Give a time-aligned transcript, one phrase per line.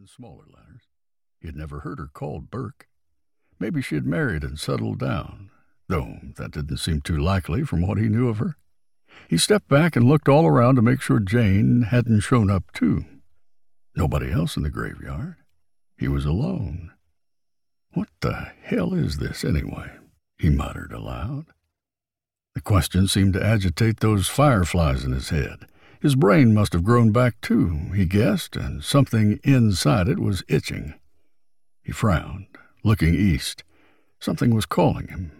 [0.00, 0.88] in smaller letters.
[1.40, 2.88] He had never heard her called Burke.
[3.58, 5.50] Maybe she had married and settled down,
[5.88, 8.56] though that didn't seem too likely from what he knew of her.
[9.28, 13.04] He stepped back and looked all around to make sure Jane hadn't shown up, too.
[13.94, 15.36] Nobody else in the graveyard.
[15.98, 16.92] He was alone.
[17.92, 19.90] What the hell is this, anyway?
[20.38, 21.44] he muttered aloud.
[22.54, 25.66] The question seemed to agitate those fireflies in his head.
[26.00, 30.94] His brain must have grown back, too, he guessed, and something inside it was itching.
[31.82, 32.46] He frowned,
[32.82, 33.64] looking east.
[34.18, 35.32] Something was calling him.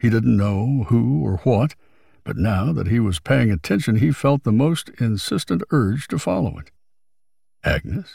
[0.00, 1.74] He didn't know who or what,
[2.24, 6.58] but now that he was paying attention, he felt the most insistent urge to follow
[6.58, 6.70] it.
[7.64, 8.14] Agnes?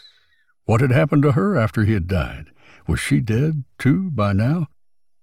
[0.65, 2.51] What had happened to her after he had died?
[2.87, 4.67] Was she dead, too, by now?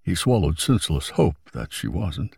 [0.03, 2.37] He swallowed senseless hope that she wasn't.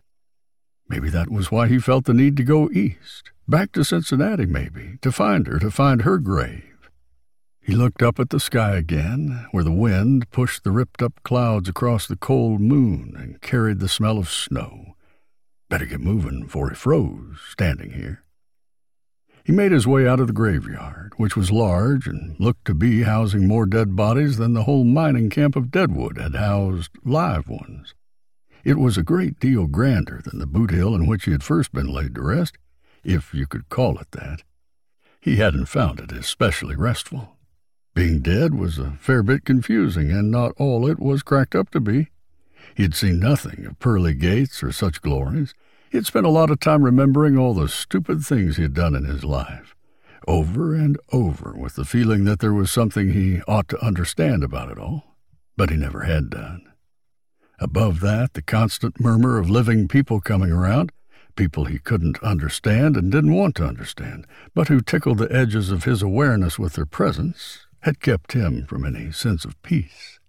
[0.87, 4.97] Maybe that was why he felt the need to go east, back to Cincinnati, maybe,
[5.01, 6.89] to find her, to find her grave.
[7.61, 11.67] He looked up at the sky again, where the wind pushed the ripped up clouds
[11.67, 14.95] across the cold moon and carried the smell of snow.
[15.69, 18.23] Better get moving, for he froze, standing here.
[19.43, 23.03] He made his way out of the graveyard, which was large and looked to be
[23.03, 27.93] housing more dead bodies than the whole mining camp of Deadwood had housed live ones.
[28.65, 31.71] It was a great deal grander than the boot hill in which he had first
[31.71, 32.57] been laid to rest,
[33.07, 34.43] if you could call it that.
[35.21, 37.37] He hadn't found it especially restful.
[37.95, 41.79] Being dead was a fair bit confusing, and not all it was cracked up to
[41.79, 42.09] be.
[42.75, 45.55] He had seen nothing of pearly gates or such glories.
[45.89, 48.93] He had spent a lot of time remembering all the stupid things he had done
[48.93, 49.75] in his life,
[50.27, 54.69] over and over, with the feeling that there was something he ought to understand about
[54.69, 55.15] it all,
[55.55, 56.71] but he never had done.
[57.59, 60.91] Above that, the constant murmur of living people coming around,
[61.37, 65.85] people he couldn't understand and didn't want to understand, but who tickled the edges of
[65.85, 70.19] his awareness with their presence, had kept him from any sense of peace.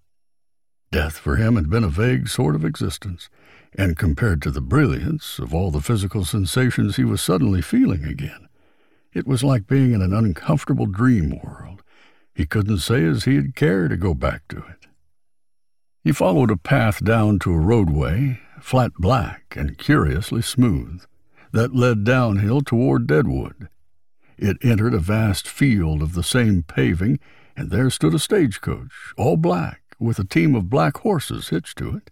[0.93, 3.29] Death for him had been a vague sort of existence,
[3.77, 8.49] and compared to the brilliance of all the physical sensations he was suddenly feeling again,
[9.13, 11.83] it was like being in an uncomfortable dream world.
[12.35, 14.87] He couldn't say as he'd care to go back to it.
[16.05, 21.03] He followed a path down to a roadway, flat black and curiously smooth,
[21.53, 23.69] that led downhill toward Deadwood.
[24.37, 27.19] It entered a vast field of the same paving,
[27.57, 31.97] and there stood a stagecoach, all black, with a team of black horses hitched to
[31.97, 32.11] it.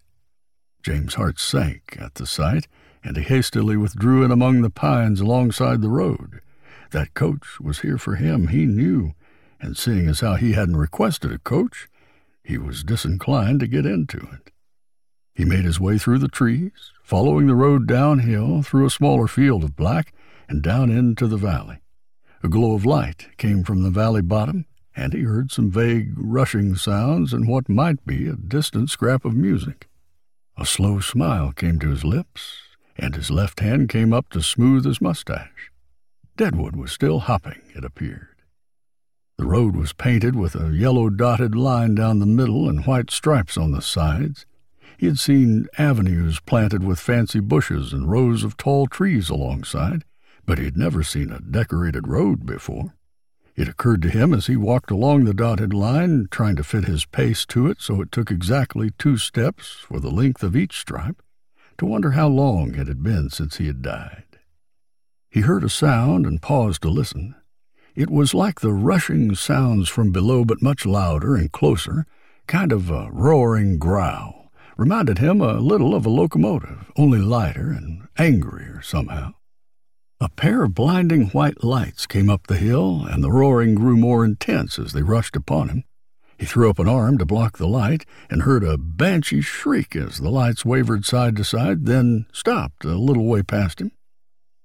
[0.83, 2.67] James' heart sank at the sight,
[3.05, 6.41] and he hastily withdrew in among the pines alongside the road.
[6.91, 9.15] That coach was here for him, he knew,
[9.61, 11.89] and seeing as how he hadn't requested a coach,
[12.43, 14.53] he was disinclined to get into it.
[15.37, 19.63] He made his way through the trees, following the road downhill through a smaller field
[19.65, 20.15] of black
[20.49, 21.81] and down into the valley.
[22.43, 24.65] A glow of light came from the valley bottom,
[24.97, 29.35] and he heard some vague rushing sounds and what might be a distant scrap of
[29.35, 29.89] music.
[30.57, 32.63] A slow smile came to his lips,
[32.97, 35.71] and his left hand came up to smooth his mustache.
[36.39, 38.37] Deadwood was still hopping, it appeared.
[39.37, 43.59] The road was painted with a yellow dotted line down the middle and white stripes
[43.59, 44.47] on the sides.
[44.99, 50.05] He had seen avenues planted with fancy bushes and rows of tall trees alongside,
[50.47, 52.95] but he had never seen a decorated road before.
[53.57, 57.07] It occurred to him as he walked along the dotted line, trying to fit his
[57.07, 61.23] pace to it so it took exactly two steps for the length of each stripe,
[61.79, 64.25] to wonder how long it had been since he had died.
[65.31, 67.35] He heard a sound and paused to listen.
[67.95, 72.07] It was like the rushing sounds from below, but much louder and closer,
[72.47, 74.46] kind of a roaring growl.
[74.77, 79.33] Reminded him a little of a locomotive, only lighter and angrier somehow.
[80.21, 84.25] A pair of blinding white lights came up the hill, and the roaring grew more
[84.25, 85.85] intense as they rushed upon him.
[86.39, 90.19] He threw up an arm to block the light and heard a banshee shriek as
[90.19, 93.93] the lights wavered side to side, then stopped a little way past him.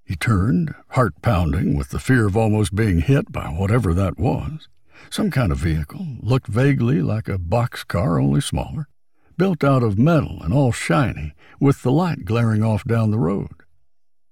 [0.04, 4.68] He turned, heart pounding, with the fear of almost being hit by whatever that was.
[5.10, 8.88] Some kind of vehicle, looked vaguely like a box car, only smaller,
[9.38, 13.52] built out of metal and all shiny, with the light glaring off down the road.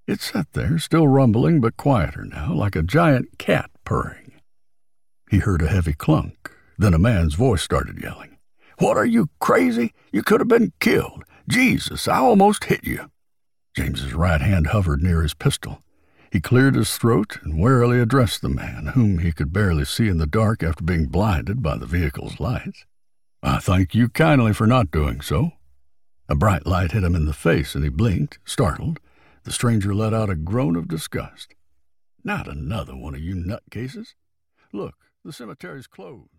[0.08, 4.34] It sat there, still rumbling, but quieter now, like a giant cat purring.
[5.30, 6.52] He heard a heavy clunk.
[6.80, 8.38] Then a man's voice started yelling.
[8.80, 9.94] What are you, crazy?
[10.12, 11.26] You could have been killed.
[11.48, 13.12] Jesus, I almost hit you.
[13.76, 15.84] James's right hand hovered near his pistol.
[16.32, 20.18] He cleared his throat and warily addressed the man, whom he could barely see in
[20.20, 22.86] the dark after being blinded by the vehicle's lights.
[23.42, 25.52] I thank you kindly for not doing so.
[26.28, 29.00] A bright light hit him in the face, and he blinked, startled,
[29.44, 31.56] the stranger let out a groan of disgust.
[32.24, 34.16] Not another one of you nutcases.
[34.74, 36.39] Look, the cemetery's closed.